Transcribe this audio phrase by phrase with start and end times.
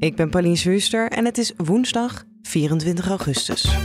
[0.00, 3.76] Ik ben Pauline Zwuster en het is woensdag 24 augustus.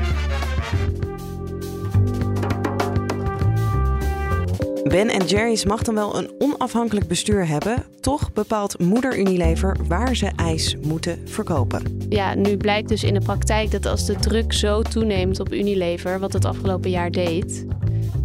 [4.83, 7.83] Ben Jerry's mag dan wel een onafhankelijk bestuur hebben.
[7.99, 12.05] Toch bepaalt moeder Unilever waar ze ijs moeten verkopen.
[12.09, 16.19] Ja, nu blijkt dus in de praktijk dat als de druk zo toeneemt op Unilever,
[16.19, 17.65] wat het afgelopen jaar deed,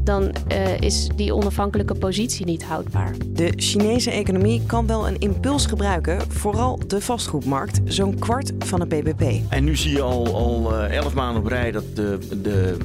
[0.05, 3.15] dan uh, is die onafhankelijke positie niet houdbaar.
[3.29, 8.89] De Chinese economie kan wel een impuls gebruiken, vooral de vastgoedmarkt, zo'n kwart van het
[8.89, 9.23] BBP.
[9.49, 12.77] En nu zie je al, al uh, elf maanden op rij dat de, de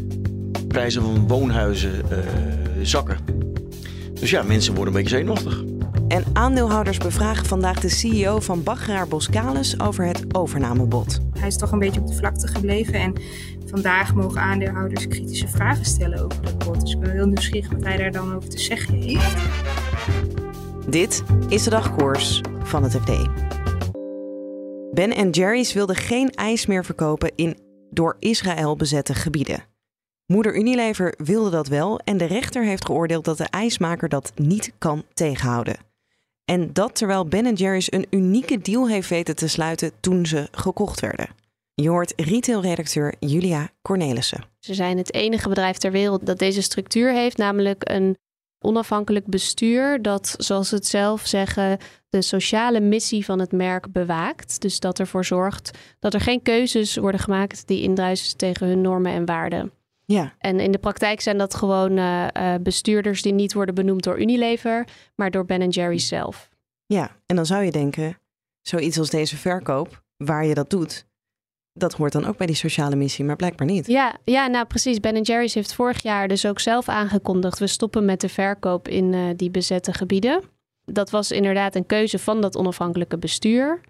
[0.67, 2.17] prijzen van woonhuizen uh,
[2.81, 3.17] zakken.
[4.13, 5.63] Dus ja, mensen worden een beetje zenuwachtig.
[6.07, 11.19] En aandeelhouders bevragen vandaag de CEO van Bagraar Boskalis over het overnamebod.
[11.39, 13.13] Hij is toch een beetje op de vlakte gebleven en
[13.75, 16.81] vandaag mogen aandeelhouders kritische vragen stellen over dat bod.
[16.81, 19.35] Dus ik ben heel nieuwsgierig wat hij daar dan over te zeggen heeft.
[20.87, 23.29] Dit is de dagkoers van het FD.
[24.91, 27.57] Ben Jerry's wilde geen ijs meer verkopen in
[27.89, 29.63] door Israël bezette gebieden.
[30.25, 34.73] Moeder Unilever wilde dat wel en de rechter heeft geoordeeld dat de ijsmaker dat niet
[34.77, 35.77] kan tegenhouden.
[36.45, 40.99] En dat terwijl Ben Jerry's een unieke deal heeft weten te sluiten toen ze gekocht
[40.99, 41.44] werden.
[41.81, 44.43] Je hoort retailredacteur Julia Cornelissen.
[44.59, 48.17] Ze zijn het enige bedrijf ter wereld dat deze structuur heeft, namelijk een
[48.59, 51.77] onafhankelijk bestuur dat, zoals ze het zelf zeggen,
[52.09, 54.61] de sociale missie van het merk bewaakt.
[54.61, 59.11] Dus dat ervoor zorgt dat er geen keuzes worden gemaakt die indruisen tegen hun normen
[59.11, 59.71] en waarden.
[60.05, 60.33] Ja.
[60.37, 62.27] En in de praktijk zijn dat gewoon uh,
[62.61, 66.49] bestuurders die niet worden benoemd door Unilever, maar door Ben Jerry's zelf.
[66.85, 68.17] Ja, en dan zou je denken,
[68.61, 71.05] zoiets als deze verkoop, waar je dat doet,
[71.77, 73.87] dat hoort dan ook bij die sociale missie, maar blijkbaar niet.
[73.87, 74.99] Ja, ja nou precies.
[74.99, 77.59] Ben Jerry's heeft vorig jaar dus ook zelf aangekondigd...
[77.59, 80.43] we stoppen met de verkoop in uh, die bezette gebieden.
[80.85, 83.81] Dat was inderdaad een keuze van dat onafhankelijke bestuur.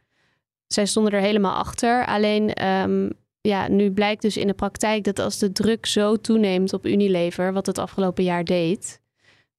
[0.67, 2.05] Zij stonden er helemaal achter.
[2.05, 3.09] Alleen um,
[3.41, 7.53] ja, nu blijkt dus in de praktijk dat als de druk zo toeneemt op Unilever...
[7.53, 9.01] wat het afgelopen jaar deed...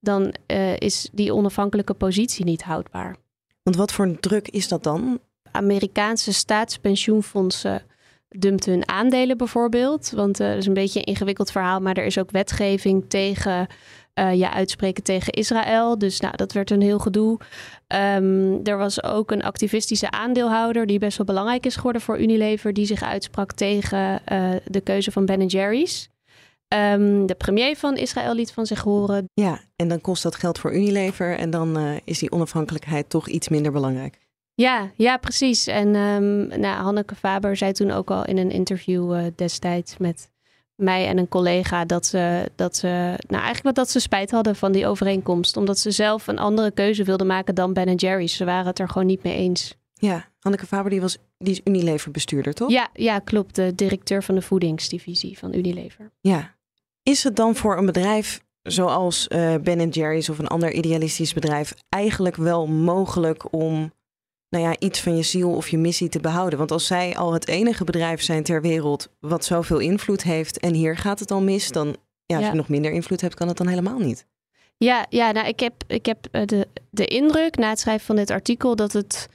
[0.00, 3.16] dan uh, is die onafhankelijke positie niet houdbaar.
[3.62, 5.20] Want wat voor druk is dat dan?
[5.50, 7.82] Amerikaanse staatspensioenfondsen
[8.28, 10.10] dumpt hun aandelen bijvoorbeeld.
[10.10, 13.66] Want uh, dat is een beetje een ingewikkeld verhaal, maar er is ook wetgeving tegen
[14.14, 15.98] uh, ja, uitspreken tegen Israël.
[15.98, 17.38] Dus nou, dat werd een heel gedoe.
[18.16, 22.72] Um, er was ook een activistische aandeelhouder die best wel belangrijk is geworden voor Unilever,
[22.72, 26.08] die zich uitsprak tegen uh, de keuze van Ben Jerry's.
[26.74, 29.28] Um, de premier van Israël liet van zich horen.
[29.34, 33.48] Ja, en dan kost dat geld voor Unilever en dan is die onafhankelijkheid toch iets
[33.48, 34.25] minder belangrijk.
[34.56, 35.66] Ja, ja, precies.
[35.66, 40.30] En um, nou, Hanneke Faber zei toen ook al in een interview uh, destijds met
[40.74, 42.86] mij en een collega dat ze, dat ze,
[43.28, 45.56] nou eigenlijk wat dat ze spijt hadden van die overeenkomst.
[45.56, 48.36] Omdat ze zelf een andere keuze wilden maken dan Ben Jerry's.
[48.36, 49.74] Ze waren het er gewoon niet mee eens.
[49.94, 52.70] Ja, Hanneke Faber die was, die is Unilever bestuurder, toch?
[52.70, 53.54] Ja, ja, klopt.
[53.54, 56.10] De directeur van de voedingsdivisie van Unilever.
[56.20, 56.54] Ja.
[57.02, 61.74] Is het dan voor een bedrijf zoals uh, Ben Jerry's of een ander idealistisch bedrijf
[61.88, 63.92] eigenlijk wel mogelijk om
[64.56, 66.58] nou ja, iets van je ziel of je missie te behouden.
[66.58, 70.74] Want als zij al het enige bedrijf zijn ter wereld wat zoveel invloed heeft en
[70.74, 71.96] hier gaat het al mis, dan
[72.26, 74.26] ja, als je nog minder invloed hebt, kan het dan helemaal niet.
[74.76, 78.30] Ja, ja nou, ik heb, ik heb de, de indruk na het schrijven van dit
[78.30, 79.28] artikel dat het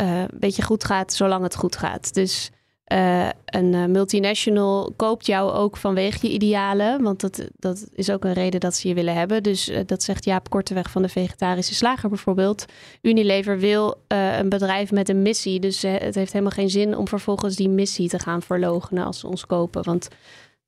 [0.00, 2.14] uh, een beetje goed gaat zolang het goed gaat.
[2.14, 2.50] Dus
[2.92, 7.02] uh, een uh, multinational koopt jou ook vanwege je idealen.
[7.02, 9.42] Want dat, dat is ook een reden dat ze je willen hebben.
[9.42, 12.64] Dus uh, dat zegt Jaap Korteweg van de Vegetarische Slager bijvoorbeeld.
[13.02, 15.60] Unilever wil een bedrijf met een missie.
[15.60, 19.26] Dus het heeft helemaal geen zin om vervolgens die missie te gaan verlogenen als ze
[19.26, 19.84] ons kopen.
[19.84, 20.08] Want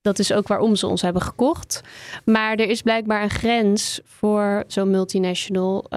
[0.03, 1.81] dat is ook waarom ze ons hebben gekocht.
[2.25, 5.91] Maar er is blijkbaar een grens voor zo'n multinational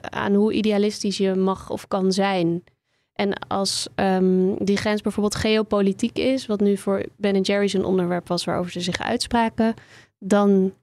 [0.00, 2.62] aan hoe idealistisch je mag of kan zijn.
[3.16, 8.28] En als um, die grens bijvoorbeeld geopolitiek is, wat nu voor Ben Jerry's een onderwerp
[8.28, 9.74] was waarover ze zich uitspraken,
[10.18, 10.74] dan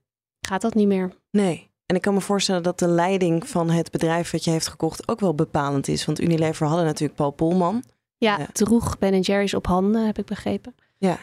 [0.42, 1.12] gaat dat niet meer.
[1.32, 1.72] Nee.
[1.86, 5.08] En ik kan me voorstellen dat de leiding van het bedrijf wat je heeft gekocht
[5.08, 6.06] ook wel bepalend is.
[6.06, 7.84] Want Unilever hadden natuurlijk Paul Polman.
[8.18, 10.76] Ja, droeg Ben Jerry's op handen, heb ik begrepen.
[10.98, 11.18] Ja.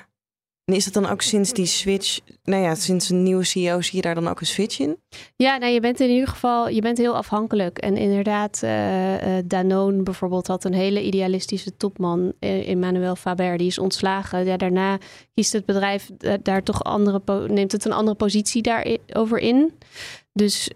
[0.71, 3.97] En is het dan ook sinds die switch, nou ja, sinds een nieuwe CEO, zie
[3.97, 4.97] je daar dan ook een switch in?
[5.37, 7.79] Ja, nou, je bent in ieder geval je bent heel afhankelijk.
[7.79, 9.15] En inderdaad, uh,
[9.45, 14.45] Danone bijvoorbeeld had een hele idealistische topman, uh, Emmanuel Faber, die is ontslagen.
[14.45, 14.99] Ja, daarna
[15.35, 16.11] kiest het bedrijf
[16.43, 19.73] daar toch andere, neemt het een andere positie daarover in.
[20.33, 20.71] Dus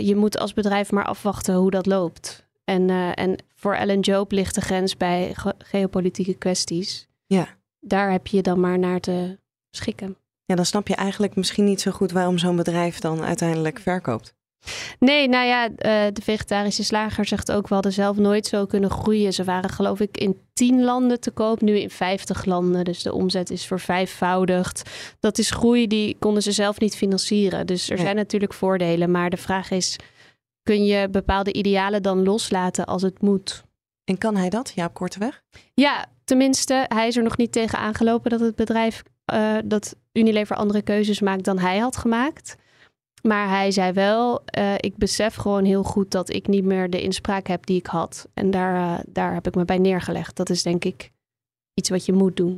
[0.00, 2.46] je moet als bedrijf maar afwachten hoe dat loopt.
[2.64, 7.08] En, en voor Ellen Job ligt de grens bij geopolitieke kwesties.
[7.26, 7.56] Ja
[7.86, 9.38] daar heb je dan maar naar te
[9.70, 10.16] schikken.
[10.44, 14.34] Ja, dan snap je eigenlijk misschien niet zo goed waarom zo'n bedrijf dan uiteindelijk verkoopt.
[14.98, 18.90] Nee, nou ja, eh, de vegetarische slager zegt ook wel, de zelf nooit zo kunnen
[18.90, 19.32] groeien.
[19.32, 22.84] Ze waren geloof ik in tien landen te koop, nu in 50 landen.
[22.84, 24.90] Dus de omzet is vervijfvoudigd.
[25.20, 27.66] Dat is groei die konden ze zelf niet financieren.
[27.66, 29.10] Dus er zijn natuurlijk voordelen.
[29.10, 29.96] Maar de vraag is,
[30.62, 33.64] kun je bepaalde idealen dan loslaten als het moet?
[34.04, 35.42] En kan hij dat, Jaap Korteweg?
[35.74, 39.02] Ja, tenminste, hij is er nog niet tegen aangelopen dat het bedrijf,
[39.34, 42.56] uh, dat Unilever andere keuzes maakt dan hij had gemaakt.
[43.22, 47.02] Maar hij zei wel, uh, ik besef gewoon heel goed dat ik niet meer de
[47.02, 48.28] inspraak heb die ik had.
[48.34, 50.36] En daar, uh, daar heb ik me bij neergelegd.
[50.36, 51.10] Dat is denk ik
[51.74, 52.56] iets wat je moet doen.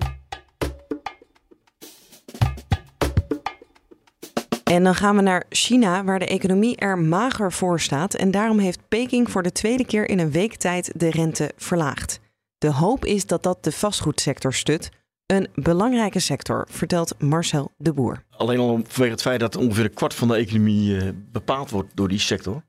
[4.64, 8.14] En dan gaan we naar China, waar de economie er mager voor staat.
[8.14, 12.20] En daarom heeft Peking voor de tweede keer in een week tijd de rente verlaagd.
[12.58, 14.90] De hoop is dat dat de vastgoedsector stut.
[15.26, 18.24] Een belangrijke sector, vertelt Marcel de Boer.
[18.30, 21.96] Alleen al vanwege het feit dat ongeveer een kwart van de economie uh, bepaald wordt
[21.96, 22.62] door die sector.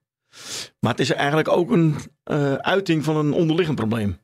[0.79, 1.95] Maar het is eigenlijk ook een
[2.31, 4.17] uh, uiting van een onderliggend probleem.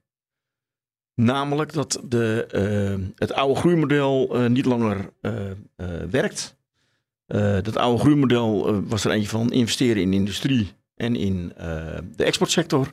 [1.15, 2.47] Namelijk dat de,
[2.99, 5.13] uh, het oude groeimodel niet langer
[6.09, 6.55] werkt.
[7.61, 11.53] dat oude groeimodel was er eentje van investeren in industrie en in
[12.15, 12.91] de exportsector.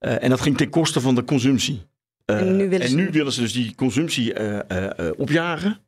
[0.00, 1.82] Uh, en dat ging ten koste van de consumptie.
[2.26, 4.60] Uh, en, nu willen, en nu willen ze dus die consumptie uh,
[5.16, 5.78] opjagen.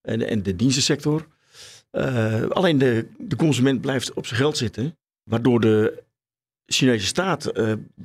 [0.00, 1.26] En, en, de dienstensector.
[2.48, 4.96] alleen de, de consument blijft op zijn geld zitten.
[5.22, 6.02] Waardoor de
[6.66, 7.52] Chinese staat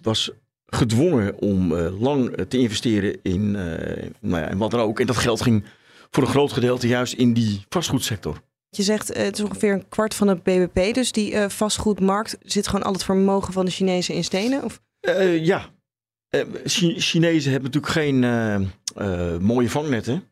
[0.02, 0.32] was
[0.66, 3.52] gedwongen om lang te investeren in,
[4.20, 5.00] nou ja, in wat dan ook.
[5.00, 5.64] En dat geld ging
[6.10, 8.42] voor een groot gedeelte juist in die vastgoedsector.
[8.70, 10.94] Je zegt het is ongeveer een kwart van het BBP.
[10.94, 14.64] Dus die vastgoedmarkt zit gewoon al het vermogen van de Chinezen in stenen?
[14.64, 14.82] Of?
[15.02, 15.70] Uh, ja.
[16.30, 16.42] Uh,
[16.98, 18.24] Chinezen hebben natuurlijk geen
[18.98, 20.24] uh, mooie vangnetten.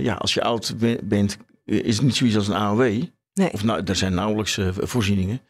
[0.00, 3.02] ja, als je oud bent, is het niet zoiets als een AOW.
[3.34, 3.52] Nee.
[3.52, 5.40] Of nou, er zijn nauwelijks voorzieningen.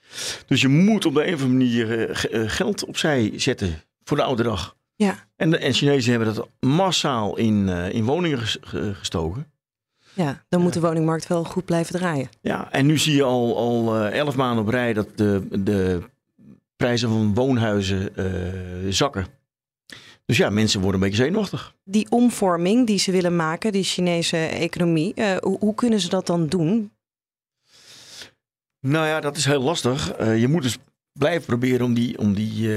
[0.46, 2.08] Dus je moet op de een of andere manier
[2.50, 4.76] geld opzij zetten voor de oude dag.
[4.96, 5.28] Ja.
[5.36, 8.38] En, en Chinezen hebben dat massaal in, in woningen
[8.94, 9.46] gestoken.
[10.14, 12.28] Ja, dan moet de woningmarkt wel goed blijven draaien.
[12.40, 16.02] Ja, en nu zie je al, al elf maanden op rij dat de, de
[16.78, 19.26] prijzen van woonhuizen uh, zakken.
[20.24, 21.74] Dus ja, mensen worden een beetje zenuwachtig.
[21.84, 26.26] Die omvorming die ze willen maken, die Chinese economie, uh, hoe, hoe, kunnen ze dat
[26.26, 26.92] dan doen?
[28.80, 30.20] Nou ja, dat is heel lastig.
[30.20, 30.78] Uh, je moet dus
[31.12, 32.70] blijven proberen om die, om die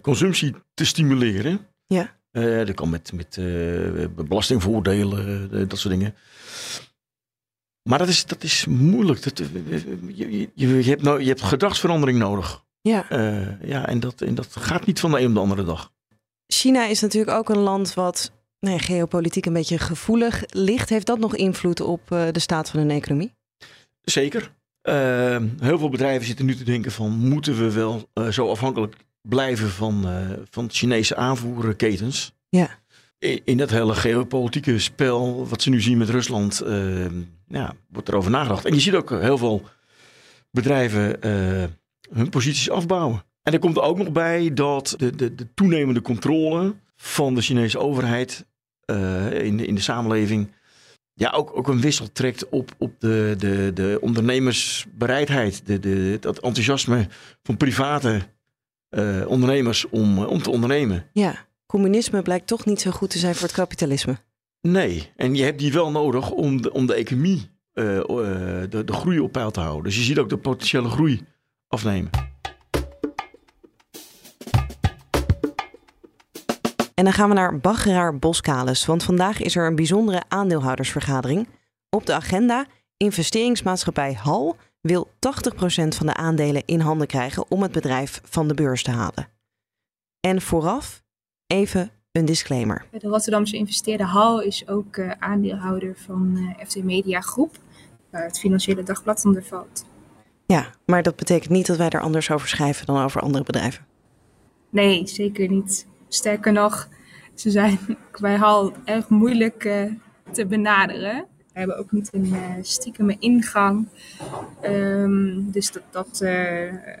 [0.00, 1.66] consumptie te stimuleren.
[1.86, 2.14] Ja.
[2.64, 3.38] dat kan met, met
[4.14, 6.14] belastingvoordelen, dat soort dingen.
[7.82, 9.22] Maar dat is, dat is moeilijk.
[9.22, 12.64] Dat, je, je, je, hebt nou, je hebt gedragsverandering nodig.
[12.80, 13.12] Ja.
[13.12, 15.92] Uh, ja, en dat, en dat gaat niet van de een op de andere dag.
[16.46, 18.32] China is natuurlijk ook een land wat
[18.62, 20.88] geopolitiek een beetje gevoelig ligt.
[20.88, 23.34] Heeft dat nog invloed op uh, de staat van hun economie?
[24.02, 24.52] Zeker.
[24.82, 29.70] Uh, heel veel bedrijven zitten nu te denken van moeten we wel zo afhankelijk blijven
[29.70, 30.06] van,
[30.50, 32.32] van Chinese aanvoerketens?
[32.48, 32.79] Ja
[33.20, 37.06] in dat hele geopolitieke spel, wat ze nu zien met Rusland, uh,
[37.46, 38.64] ja, wordt erover nagedacht.
[38.64, 39.62] En je ziet ook heel veel
[40.50, 41.64] bedrijven uh,
[42.10, 43.24] hun posities afbouwen.
[43.42, 47.40] En er komt er ook nog bij dat de, de, de toenemende controle van de
[47.40, 48.46] Chinese overheid
[48.90, 50.52] uh, in, de, in de samenleving
[51.14, 56.38] ja, ook, ook een wissel trekt op, op de, de, de ondernemersbereidheid, de, de, dat
[56.38, 57.06] enthousiasme
[57.42, 58.20] van private
[59.26, 61.06] ondernemers om, om te ondernemen.
[61.12, 64.16] Ja communisme blijkt toch niet zo goed te zijn voor het kapitalisme.
[64.60, 68.04] Nee, en je hebt die wel nodig om de, om de economie, uh, uh,
[68.68, 69.84] de, de groei op peil te houden.
[69.84, 71.20] Dus je ziet ook de potentiële groei
[71.68, 72.10] afnemen.
[76.94, 81.48] En dan gaan we naar Baggeraar Boskalis, want vandaag is er een bijzondere aandeelhoudersvergadering.
[81.90, 85.16] Op de agenda investeringsmaatschappij HAL wil 80%
[85.88, 89.28] van de aandelen in handen krijgen om het bedrijf van de beurs te halen.
[90.20, 90.99] En vooraf
[91.52, 92.84] Even een disclaimer.
[92.90, 97.58] De Rotterdamse investeerder HAL is ook uh, aandeelhouder van uh, FD Media Groep,
[98.10, 99.84] waar het Financiële Dagblad onder valt.
[100.46, 103.86] Ja, maar dat betekent niet dat wij er anders over schrijven dan over andere bedrijven.
[104.70, 105.86] Nee, zeker niet.
[106.08, 106.88] Sterker nog,
[107.34, 107.78] ze zijn
[108.20, 109.92] bij HAL erg moeilijk uh,
[110.32, 111.26] te benaderen.
[111.52, 113.88] We hebben ook niet een uh, stiekeme ingang.
[114.64, 116.30] Um, dus dat, dat uh,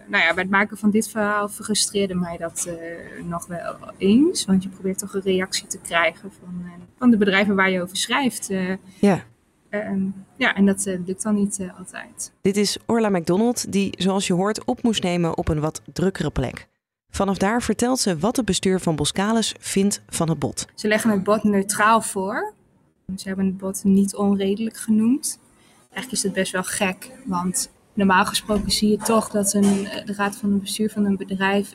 [0.06, 4.44] nou ja, bij het maken van dit verhaal frustreerde mij dat uh, nog wel eens.
[4.44, 6.64] Want je probeert toch een reactie te krijgen van,
[6.98, 8.50] van de bedrijven waar je over schrijft.
[9.00, 9.24] ja.
[9.70, 12.32] Um, ja, en dat lukt dan niet altijd.
[12.40, 16.30] Dit is Orla McDonald, die, zoals je hoort, op moest nemen op een wat drukkere
[16.30, 16.68] plek.
[17.10, 20.66] Vanaf daar vertelt ze wat het bestuur van Boskalis vindt van het bod.
[20.74, 22.52] Ze leggen het bod neutraal voor.
[23.16, 25.38] Ze hebben het bod niet onredelijk genoemd.
[25.80, 30.14] Eigenlijk is het best wel gek, want normaal gesproken zie je toch dat een, de
[30.14, 31.74] raad van het bestuur van een bedrijf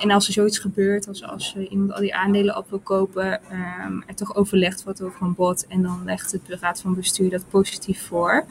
[0.00, 3.40] en als er zoiets gebeurt, als, als iemand al die aandelen op wil kopen,
[3.86, 5.66] um, er toch overlegd wordt over een bod.
[5.66, 8.44] En dan legt het de raad van bestuur dat positief voor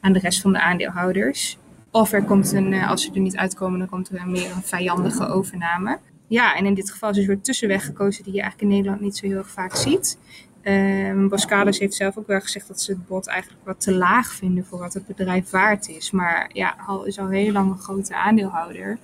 [0.00, 1.58] aan de rest van de aandeelhouders.
[1.90, 5.26] Of er komt een, als ze er niet uitkomen, dan komt er meer een vijandige
[5.26, 5.98] overname.
[6.26, 9.02] Ja, en in dit geval is een soort tussenweg gekozen die je eigenlijk in Nederland
[9.02, 10.18] niet zo heel erg vaak ziet.
[10.64, 14.32] Um, Boskalis heeft zelf ook wel gezegd dat ze het bod eigenlijk wat te laag
[14.32, 16.10] vinden voor wat het bedrijf waard is.
[16.10, 18.98] Maar ja, Hal is al heel lang een grote aandeelhouder.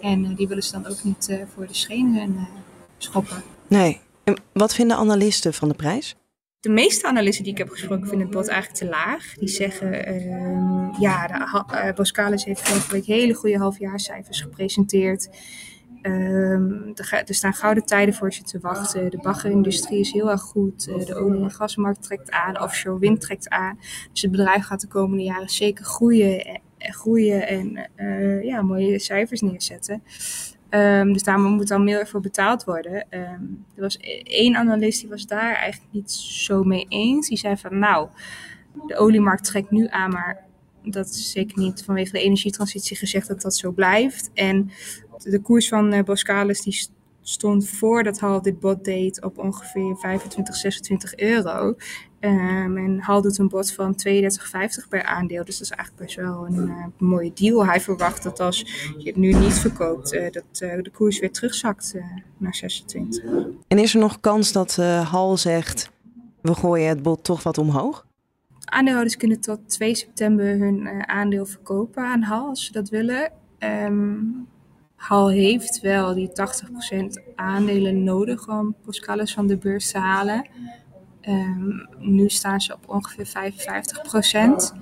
[0.00, 2.42] En uh, die willen ze dan ook niet uh, voor de schenen uh,
[2.98, 3.42] schoppen.
[3.68, 4.00] Nee.
[4.24, 6.14] En wat vinden analisten van de prijs?
[6.60, 9.34] De meeste analisten die ik heb gesproken vinden het bod eigenlijk te laag.
[9.34, 15.28] Die zeggen, um, ja, de, Boskalis heeft vorige week hele goede halfjaarcijfers gepresenteerd.
[16.06, 19.10] Um, er staan gouden tijden voor je te wachten.
[19.10, 20.88] De baggerindustrie is heel erg goed.
[20.88, 22.60] Uh, de olie- en gasmarkt trekt aan.
[22.60, 23.78] Offshore wind trekt aan.
[24.12, 28.98] Dus het bedrijf gaat de komende jaren zeker groeien, en, groeien en uh, ja, mooie
[28.98, 30.02] cijfers neerzetten.
[30.70, 33.06] Um, dus daar moet dan meer voor betaald worden.
[33.10, 37.28] Um, er was e-, één analist die was daar eigenlijk niet zo mee eens.
[37.28, 38.08] Die zei van nou,
[38.86, 40.44] de oliemarkt trekt nu aan, maar
[40.82, 44.30] dat is zeker niet vanwege de energietransitie gezegd dat dat zo blijft.
[44.34, 44.70] En
[45.22, 46.88] de koers van uh, Boskalis die
[47.28, 51.74] stond voordat Hal dit bod deed op ongeveer 25, 26 euro.
[52.20, 55.44] Um, en Hal doet een bod van 32,50 per aandeel.
[55.44, 57.66] Dus dat is eigenlijk best wel een uh, mooie deal.
[57.66, 58.58] Hij verwacht dat als
[58.98, 61.94] je het nu niet verkoopt, uh, dat uh, de koers weer terugzakt
[62.36, 63.24] naar 26.
[63.68, 64.76] En is er nog kans dat
[65.10, 65.90] Hal zegt,
[66.40, 68.06] we gooien het bod toch wat omhoog?
[68.64, 73.32] Aandeelhouders kunnen tot 2 september hun aandeel verkopen aan Hal als ze dat willen.
[73.58, 74.48] Um,
[74.96, 80.46] Hal heeft wel die 80% aandelen nodig om Boskalis van de beurs te halen.
[81.28, 83.52] Um, nu staan ze op ongeveer
[84.72, 84.76] 55%.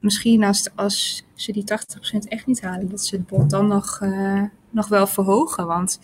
[0.00, 4.00] Misschien als, als ze die 80% echt niet halen, dat ze het bod dan nog,
[4.02, 5.66] uh, nog wel verhogen.
[5.66, 6.00] Want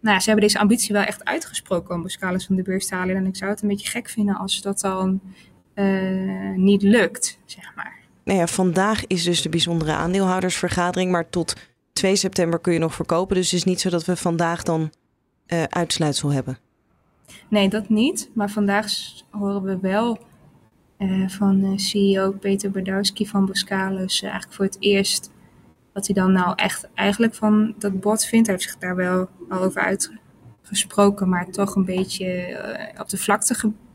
[0.00, 3.16] nou, ze hebben deze ambitie wel echt uitgesproken om Boskalis van de beurs te halen.
[3.16, 5.20] En ik zou het een beetje gek vinden als dat dan
[5.74, 7.98] uh, niet lukt, zeg maar.
[8.24, 11.54] Nou ja, vandaag is dus de bijzondere aandeelhoudersvergadering, maar tot
[11.94, 13.36] 2 september kun je nog verkopen.
[13.36, 14.92] Dus het is niet zo dat we vandaag dan
[15.46, 16.58] uh, uitsluitsel hebben.
[17.48, 18.30] Nee, dat niet.
[18.34, 18.86] Maar vandaag
[19.30, 20.18] horen we wel
[20.98, 25.30] uh, van uh, CEO Peter Bardowski van Boskalis eigenlijk voor het eerst
[25.92, 28.46] wat hij dan nou echt eigenlijk van dat bod vindt.
[28.46, 33.54] Hij heeft zich daar wel al over uitgesproken, maar toch een beetje op de vlakte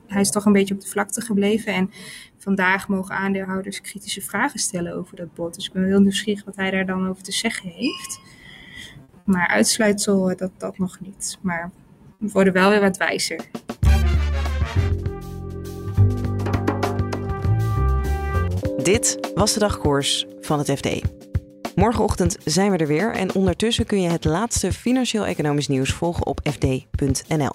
[0.10, 1.74] hij is toch een beetje op de vlakte gebleven.
[1.74, 1.92] En
[2.38, 5.56] vandaag mogen aandeelhouders kritische vragen stellen over dat bod.
[5.56, 8.20] Dus ik ben heel nieuwsgierig wat hij daar dan over te zeggen heeft.
[9.24, 11.38] Maar uitsluitsel, dat, dat nog niet.
[11.42, 11.72] Maar
[12.18, 13.40] we worden wel weer wat wijzer.
[18.84, 21.02] Dit was de dagkoers van het FD.
[21.76, 26.40] Morgenochtend zijn we er weer en ondertussen kun je het laatste financieel-economisch nieuws volgen op
[26.52, 27.52] fd.nl.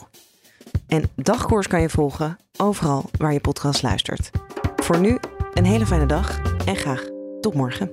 [0.94, 4.30] En dagkoers kan je volgen overal waar je podcast luistert.
[4.76, 5.18] Voor nu
[5.54, 7.04] een hele fijne dag en graag
[7.40, 7.86] tot morgen.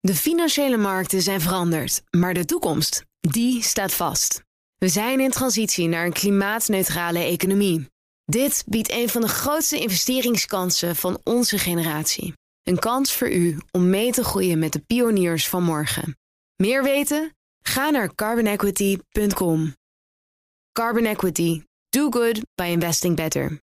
[0.00, 4.42] De financiële markten zijn veranderd, maar de toekomst, die staat vast.
[4.78, 7.88] We zijn in transitie naar een klimaatneutrale economie.
[8.24, 12.32] Dit biedt een van de grootste investeringskansen van onze generatie.
[12.62, 16.16] Een kans voor u om mee te groeien met de pioniers van morgen.
[16.56, 17.35] Meer weten?
[17.68, 19.74] Ga naar carbonequity.com.
[20.72, 21.62] Carbon Equity.
[21.88, 23.65] Do good by investing better.